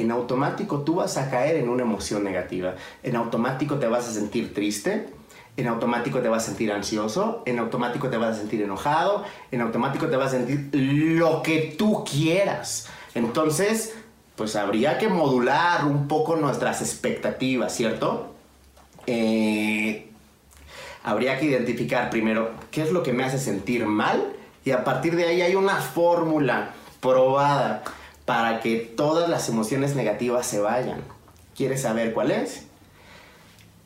[0.00, 2.74] en automático tú vas a caer en una emoción negativa.
[3.02, 5.08] En automático te vas a sentir triste,
[5.56, 9.60] en automático te vas a sentir ansioso, en automático te vas a sentir enojado, en
[9.60, 12.88] automático te vas a sentir lo que tú quieras.
[13.14, 13.94] Entonces,
[14.36, 18.32] pues habría que modular un poco nuestras expectativas, ¿cierto?
[19.06, 20.08] Eh,
[21.02, 24.32] habría que identificar primero qué es lo que me hace sentir mal
[24.64, 27.82] y a partir de ahí hay una fórmula probada
[28.30, 31.00] para que todas las emociones negativas se vayan.
[31.56, 32.64] ¿Quieres saber cuál es?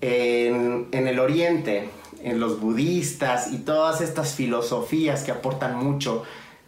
[0.02, 1.88] En, el oriente,
[2.22, 6.24] en los budistas y todas estas filosofías que aportan mucho,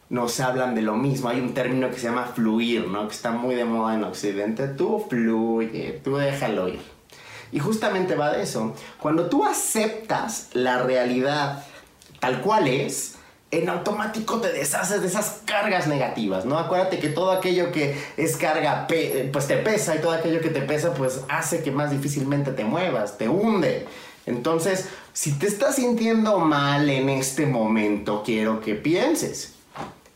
[0.09, 1.29] nos hablan de lo mismo.
[1.29, 3.09] Hay un término que se llama fluir, ¿no?
[3.09, 4.69] Que está muy de moda en Occidente.
[4.69, 6.81] Tú fluye, tú déjalo ir.
[7.53, 8.73] Y justamente va de eso.
[8.99, 11.63] Cuando tú aceptas la realidad
[12.21, 13.16] tal cual es,
[13.51, 16.59] en automático te deshaces de esas cargas negativas, ¿no?
[16.59, 20.63] Acuérdate que todo aquello que es carga, pues te pesa y todo aquello que te
[20.63, 23.87] pesa, pues hace que más difícilmente te muevas, te hunde.
[24.27, 29.55] Entonces, si te estás sintiendo mal en este momento, quiero que pienses,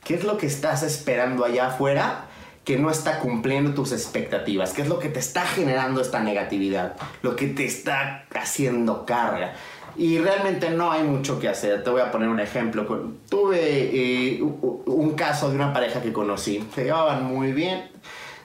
[0.03, 2.27] ¿qué es lo que estás esperando allá afuera?
[2.65, 6.95] que no está cumpliendo tus expectativas, ¿Qué es lo que te está generando esta negatividad,
[7.23, 9.55] lo que te está haciendo carga.
[9.97, 11.83] Y realmente no hay mucho que hacer.
[11.85, 12.87] Te voy a poner un ejemplo.
[13.29, 16.67] Tuve eh, un caso de una pareja que conocí.
[16.75, 17.91] Se llevaban muy bien.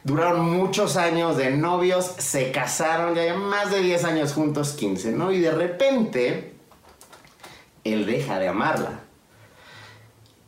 [0.04, 5.32] Duraron muchos años de novios, se casaron, ya más de 10 años juntos, 15, ¿no?
[5.32, 6.54] Y de repente,
[7.84, 9.00] él deja de amarla.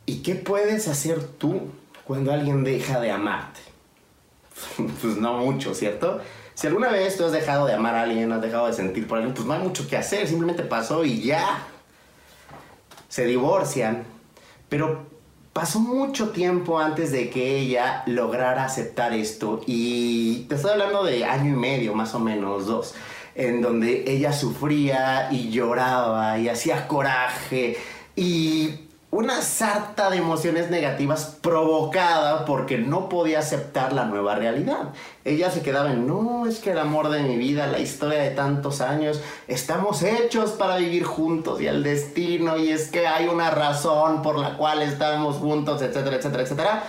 [0.06, 1.72] ¿Y qué puedes hacer tú
[2.04, 3.58] cuando alguien deja de amarte?
[5.02, 6.20] pues no mucho, ¿cierto?
[6.58, 9.18] Si alguna vez tú has dejado de amar a alguien, has dejado de sentir por
[9.18, 11.68] alguien, pues no hay mucho que hacer, simplemente pasó y ya.
[13.08, 14.02] Se divorcian,
[14.68, 15.06] pero
[15.52, 21.24] pasó mucho tiempo antes de que ella lograra aceptar esto y te estoy hablando de
[21.24, 22.96] año y medio, más o menos, dos,
[23.36, 27.76] en donde ella sufría y lloraba y hacía coraje
[28.16, 34.90] y una sarta de emociones negativas provocada porque no podía aceptar la nueva realidad.
[35.24, 38.30] Ella se quedaba en, no, es que el amor de mi vida, la historia de
[38.30, 43.50] tantos años, estamos hechos para vivir juntos y el destino y es que hay una
[43.50, 46.84] razón por la cual estamos juntos, etcétera, etcétera, etcétera.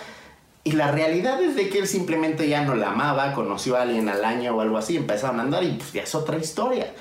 [0.66, 4.10] Y la realidad es de que él simplemente ya no la amaba, conoció a alguien
[4.10, 6.92] al año o algo así, empezaron a andar y pues ya es otra historia.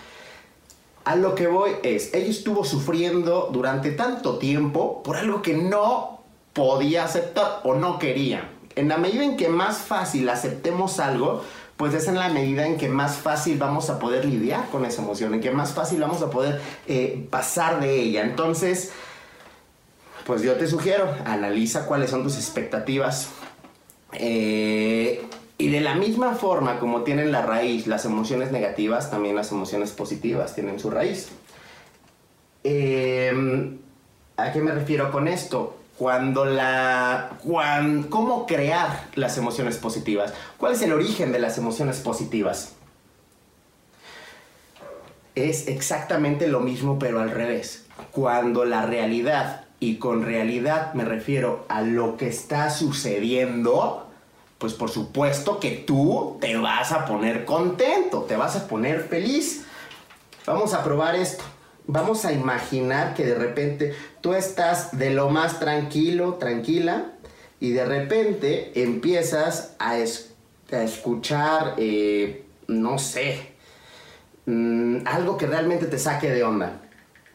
[1.09, 6.21] A lo que voy es, ella estuvo sufriendo durante tanto tiempo por algo que no
[6.53, 8.51] podía aceptar o no quería.
[8.77, 11.43] En la medida en que más fácil aceptemos algo,
[11.79, 15.01] pues es en la medida en que más fácil vamos a poder lidiar con esa
[15.01, 18.25] emoción, en que más fácil vamos a poder eh, pasar de ella.
[18.25, 18.93] Entonces,
[20.27, 23.31] pues yo te sugiero, analiza cuáles son tus expectativas.
[24.13, 25.27] Eh,
[25.59, 29.91] y de la misma forma como tienen la raíz las emociones negativas, también las emociones
[29.91, 31.31] positivas tienen su raíz.
[32.63, 33.79] Em,
[34.37, 35.77] ¿A qué me refiero con esto?
[35.99, 37.39] Cuando la...
[38.09, 40.33] ¿Cómo crear las emociones positivas?
[40.59, 42.75] ¿Cuál es el origen de las emociones positivas?
[45.35, 47.87] Es exactamente lo mismo pero al revés.
[48.13, 54.08] Cuando la realidad, y con realidad me refiero a lo que está sucediendo,
[54.59, 59.65] pues por supuesto que tú te vas a poner contento, te vas a poner feliz.
[60.47, 61.45] Vamos a probar esto.
[61.87, 67.13] Vamos a imaginar que de repente tú estás de lo más tranquilo, tranquila,
[67.61, 69.97] y de repente empiezas a,
[70.71, 73.53] escuchar, eh, no sé,
[74.47, 76.81] mm, algo que realmente te saque de onda.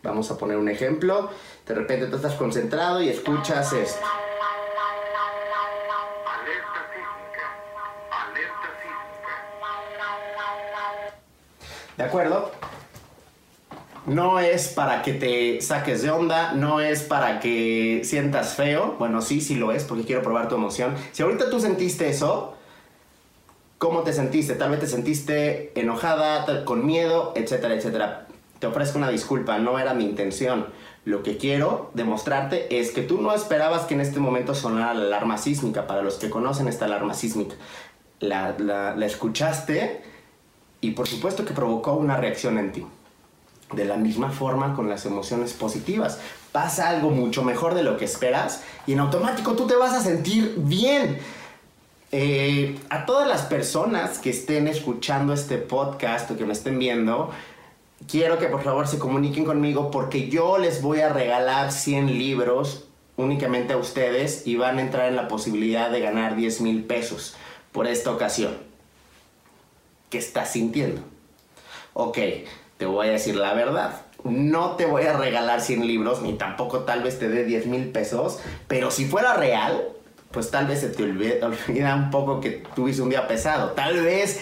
[0.03, 1.30] Vamos a poner un ejemplo.
[1.65, 4.05] De repente tú estás concentrado y escuchas esto.
[11.97, 12.51] ¿De acuerdo?
[14.05, 18.95] No es para que te saques de onda, no es para que sientas feo.
[18.99, 20.95] Bueno, sí, sí lo es, porque quiero probar tu emoción.
[21.13, 22.55] Si ahorita tú sentiste eso,
[23.77, 24.55] ¿cómo te sentiste?
[24.55, 28.27] Tal vez te sentiste enojada, con miedo, etcétera, etcétera.
[28.59, 30.67] Te ofrezco una disculpa, no era mi intención.
[31.05, 35.05] Lo que quiero demostrarte es que tú no esperabas que en este momento sonara la
[35.05, 35.87] alarma sísmica.
[35.87, 37.55] Para los que conocen esta alarma sísmica,
[38.19, 40.12] la escuchaste
[40.84, 42.86] y por supuesto que provocó una reacción en ti.
[43.73, 46.19] De la misma forma con las emociones positivas.
[46.51, 50.01] Pasa algo mucho mejor de lo que esperas y en automático tú te vas a
[50.01, 51.17] sentir bien.
[52.11, 57.31] Eh, a todas las personas que estén escuchando este podcast o que me estén viendo,
[58.07, 62.86] quiero que por favor se comuniquen conmigo porque yo les voy a regalar 100 libros
[63.15, 67.36] únicamente a ustedes y van a entrar en la posibilidad de ganar 10 mil pesos
[67.71, 68.62] por esta ocasión.
[70.14, 71.01] ¿Qué estás sintiendo?
[71.95, 72.20] Ok,
[72.78, 74.01] te voy a decir la verdad.
[74.24, 77.89] No te voy a regalar 100 libros, ni tampoco tal vez te dé 10 mil
[77.89, 78.38] pesos,
[78.68, 79.88] pero si fuera real,
[80.30, 83.72] pues tal vez se te olvida, olvida un poco que tuviste un día pesado.
[83.72, 84.39] Tal vez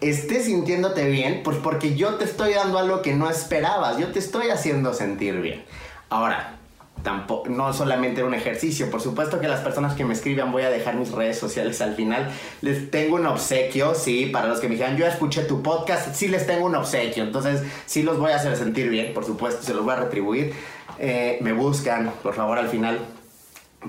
[0.00, 4.18] estés sintiéndote bien, pues porque yo te estoy dando algo que no esperabas, yo te
[4.18, 5.64] estoy haciendo sentir bien.
[6.10, 6.56] Ahora,
[7.02, 10.70] tampoco, no solamente un ejercicio, por supuesto que las personas que me escriban voy a
[10.70, 12.30] dejar mis redes sociales al final.
[12.60, 16.28] Les tengo un obsequio, sí, para los que me dijeran, yo escuché tu podcast, sí
[16.28, 19.74] les tengo un obsequio, entonces sí los voy a hacer sentir bien, por supuesto, se
[19.74, 20.54] los voy a retribuir.
[20.98, 22.98] Eh, me buscan, por favor, al final,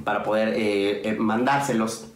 [0.04, 2.08] para poder eh, eh, mandárselos.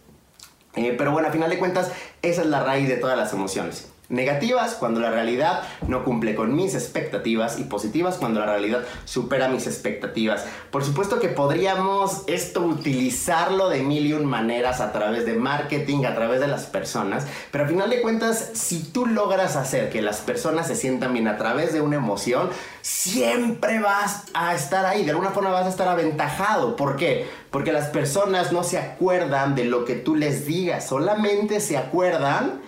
[0.74, 1.92] Pero bueno, a final de cuentas,
[2.22, 3.92] esa es la raíz de todas las emociones.
[4.10, 9.50] Negativas cuando la realidad no cumple con mis expectativas y positivas cuando la realidad supera
[9.50, 10.46] mis expectativas.
[10.72, 16.06] Por supuesto que podríamos esto utilizarlo de mil y un maneras a través de marketing,
[16.06, 20.02] a través de las personas, pero a final de cuentas, si tú logras hacer que
[20.02, 22.50] las personas se sientan bien a través de una emoción,
[22.82, 26.78] siempre vas a estar ahí, de alguna forma vas a estar aventajado.
[26.78, 27.28] ¿Por qué?
[27.52, 32.62] Porque las personas no se acuerdan de lo que tú les digas, solamente se acuerdan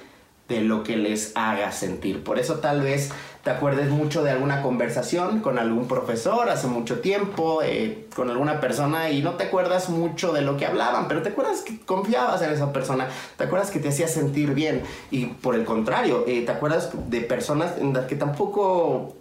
[0.50, 2.24] de lo que les haga sentir.
[2.24, 3.12] Por eso tal vez
[3.43, 8.60] te acuerdes mucho de alguna conversación con algún profesor hace mucho tiempo, eh, con alguna
[8.60, 12.41] persona y no te acuerdas mucho de lo que hablaban, pero te acuerdas que confiabas
[12.41, 16.43] en esa persona, te acuerdas que te hacía sentir bien y por el contrario, eh,
[16.45, 19.16] te acuerdas de personas en las que tampoco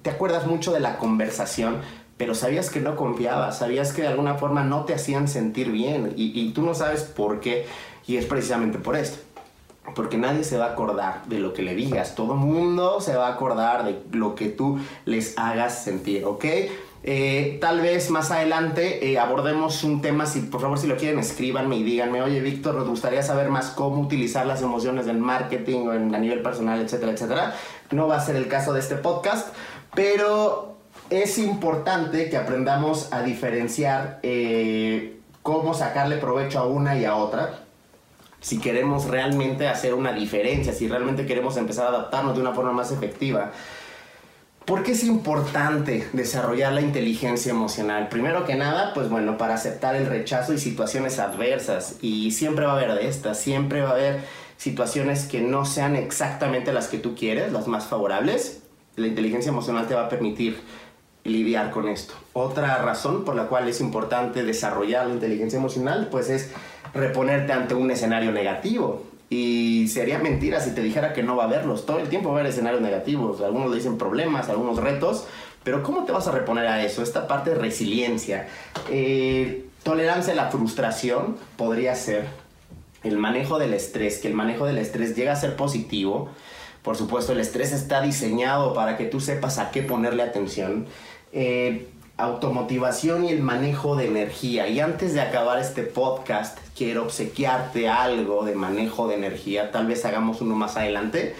[0.00, 1.76] te acuerdas mucho de la conversación,
[2.16, 6.14] pero sabías que no confiabas, sabías que de alguna forma no te hacían sentir bien
[6.16, 7.66] y, y tú no sabes por qué
[8.06, 9.31] y es precisamente por esto.
[9.94, 12.14] Porque nadie se va a acordar de lo que le digas.
[12.14, 16.44] Todo mundo se va a acordar de lo que tú les hagas sentir, ¿ok?
[17.04, 21.18] Eh, tal vez más adelante eh, abordemos un tema, si por favor si lo quieren
[21.18, 25.88] escríbanme y díganme, oye Víctor, nos gustaría saber más cómo utilizar las emociones en marketing
[25.88, 27.54] o en, a nivel personal, etcétera, etcétera.
[27.90, 29.52] No va a ser el caso de este podcast,
[29.94, 30.76] pero
[31.10, 37.64] es importante que aprendamos a diferenciar eh, cómo sacarle provecho a una y a otra
[38.42, 42.72] si queremos realmente hacer una diferencia, si realmente queremos empezar a adaptarnos de una forma
[42.72, 43.52] más efectiva.
[44.66, 48.08] ¿Por qué es importante desarrollar la inteligencia emocional?
[48.08, 51.96] Primero que nada, pues bueno, para aceptar el rechazo y situaciones adversas.
[52.00, 54.20] Y siempre va a haber de estas, siempre va a haber
[54.56, 58.62] situaciones que no sean exactamente las que tú quieres, las más favorables.
[58.96, 60.60] La inteligencia emocional te va a permitir
[61.24, 62.14] lidiar con esto.
[62.32, 66.50] Otra razón por la cual es importante desarrollar la inteligencia emocional, pues es
[66.94, 69.04] reponerte ante un escenario negativo.
[69.30, 71.86] Y sería mentira si te dijera que no va a haberlos.
[71.86, 73.40] Todo el tiempo va a haber escenarios negativos.
[73.40, 75.24] Algunos le dicen problemas, algunos retos.
[75.64, 77.02] Pero ¿cómo te vas a reponer a eso?
[77.02, 78.48] Esta parte de resiliencia.
[78.90, 82.26] Eh, tolerancia a la frustración podría ser
[83.04, 84.18] el manejo del estrés.
[84.18, 86.28] Que el manejo del estrés llega a ser positivo.
[86.82, 90.86] Por supuesto, el estrés está diseñado para que tú sepas a qué ponerle atención.
[91.32, 94.68] Eh, automotivación y el manejo de energía.
[94.68, 99.72] Y antes de acabar este podcast, quiero obsequiarte algo de manejo de energía.
[99.72, 101.34] Tal vez hagamos uno más adelante.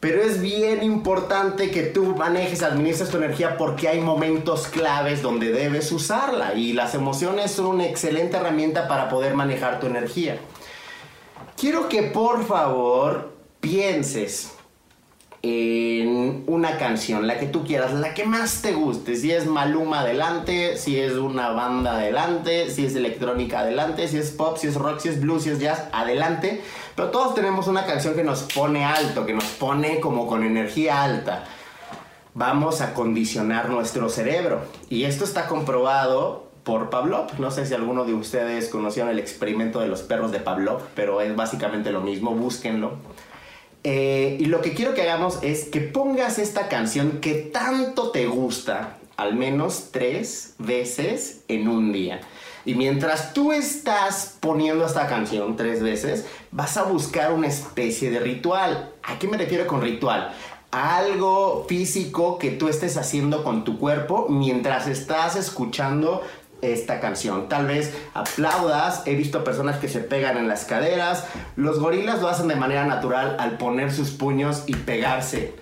[0.00, 5.50] Pero es bien importante que tú manejes, administres tu energía porque hay momentos claves donde
[5.50, 6.54] debes usarla.
[6.54, 10.38] Y las emociones son una excelente herramienta para poder manejar tu energía.
[11.56, 14.53] Quiero que por favor pienses
[15.46, 19.14] en una canción, la que tú quieras, la que más te guste.
[19.14, 24.30] Si es Maluma adelante, si es una banda adelante, si es electrónica adelante, si es
[24.30, 26.62] pop, si es rock, si es blues, si es jazz, adelante.
[26.96, 31.02] Pero todos tenemos una canción que nos pone alto, que nos pone como con energía
[31.02, 31.44] alta.
[32.32, 34.62] Vamos a condicionar nuestro cerebro.
[34.88, 37.38] Y esto está comprobado por Pavlov.
[37.38, 41.20] No sé si alguno de ustedes conocieron el experimento de los perros de Pavlov, pero
[41.20, 42.92] es básicamente lo mismo, búsquenlo.
[43.86, 48.26] Eh, y lo que quiero que hagamos es que pongas esta canción que tanto te
[48.26, 52.22] gusta, al menos tres veces en un día.
[52.64, 58.20] Y mientras tú estás poniendo esta canción tres veces, vas a buscar una especie de
[58.20, 58.90] ritual.
[59.02, 60.32] ¿A qué me refiero con ritual?
[60.70, 66.22] Algo físico que tú estés haciendo con tu cuerpo mientras estás escuchando
[66.72, 67.48] esta canción.
[67.48, 71.24] Tal vez aplaudas, he visto personas que se pegan en las caderas,
[71.56, 75.54] los gorilas lo hacen de manera natural al poner sus puños y pegarse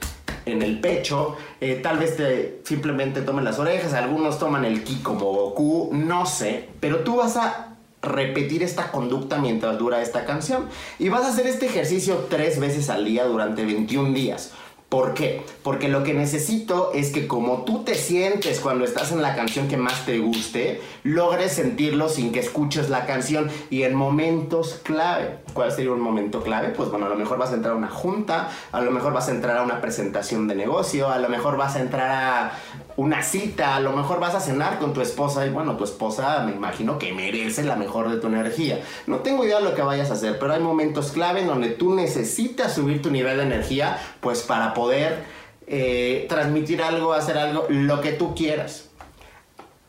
[0.47, 4.97] en el pecho, eh, tal vez te simplemente tomen las orejas, algunos toman el ki
[5.03, 7.69] como Goku, no sé, pero tú vas a
[8.03, 10.67] repetir esta conducta mientras dura esta canción
[10.99, 14.53] y vas a hacer este ejercicio tres veces al día durante 21 días.
[14.93, 15.43] ¿Por qué?
[15.63, 19.67] Porque lo que necesito es que como tú te sientes cuando estás en la canción
[19.67, 25.39] que más te guste, logres sentirlo sin que escuches la canción y en momentos clave.
[25.55, 26.69] ¿Cuál sería un momento clave?
[26.77, 29.29] Pues bueno, a lo mejor vas a entrar a una junta, a lo mejor vas
[29.29, 32.53] a entrar a una presentación de negocio, a lo mejor vas a entrar a
[32.97, 36.43] una cita, a lo mejor vas a cenar con tu esposa y bueno, tu esposa
[36.45, 38.81] me imagino que merece la mejor de tu energía.
[39.07, 41.71] No tengo idea de lo que vayas a hacer, pero hay momentos clave en donde
[41.71, 45.25] tú necesitas subir tu nivel de energía pues para poder
[45.67, 48.89] eh, transmitir algo, hacer algo, lo que tú quieras.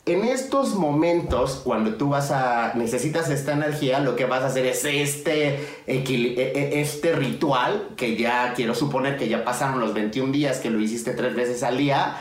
[0.06, 4.66] En estos momentos, cuando tú vas a necesitas esta energía, lo que vas a hacer
[4.66, 5.54] es este,
[5.86, 10.68] e- e- este ritual que ya quiero suponer que ya pasaron los 21 días que
[10.68, 12.16] lo hiciste tres veces al día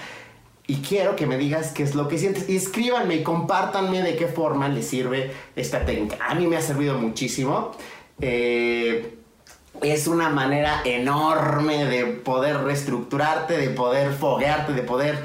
[0.73, 2.49] y quiero que me digas qué es lo que sientes.
[2.49, 6.17] Y escríbanme y compártanme de qué forma les sirve esta técnica.
[6.27, 7.73] A mí me ha servido muchísimo.
[8.19, 9.15] Eh,
[9.83, 15.23] es una manera enorme de poder reestructurarte, de poder foguearte, de poder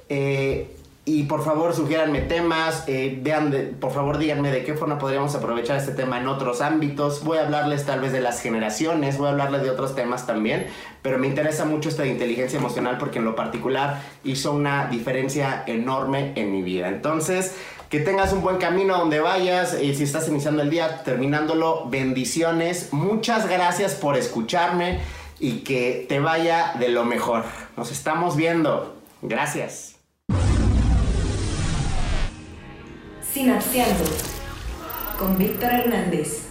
[0.09, 0.74] Eh,
[1.07, 5.77] y por favor, sugiéranme temas, eh, vean, por favor, díganme de qué forma podríamos aprovechar
[5.77, 7.23] este tema en otros ámbitos.
[7.23, 10.65] Voy a hablarles tal vez de las generaciones, voy a hablarles de otros temas también,
[11.03, 15.63] pero me interesa mucho esta de inteligencia emocional porque en lo particular hizo una diferencia
[15.67, 16.87] enorme en mi vida.
[16.87, 17.55] Entonces,
[17.91, 22.91] que tengas un buen camino donde vayas y si estás iniciando el día, terminándolo, bendiciones.
[22.93, 25.01] Muchas gracias por escucharme
[25.39, 27.43] y que te vaya de lo mejor.
[27.77, 28.95] Nos estamos viendo.
[29.21, 29.94] Gracias.
[33.35, 34.05] Sinapseando
[35.19, 36.44] con Víctor Hernández.